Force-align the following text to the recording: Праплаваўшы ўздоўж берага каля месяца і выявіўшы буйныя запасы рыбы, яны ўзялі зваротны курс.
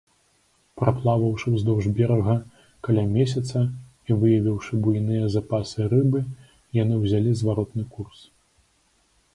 Праплаваўшы 0.81 1.47
ўздоўж 1.55 1.85
берага 1.99 2.35
каля 2.87 3.03
месяца 3.17 3.57
і 4.07 4.11
выявіўшы 4.25 4.73
буйныя 4.87 5.25
запасы 5.35 5.79
рыбы, 5.93 6.19
яны 6.81 6.93
ўзялі 7.05 7.31
зваротны 7.45 7.83
курс. 7.97 8.19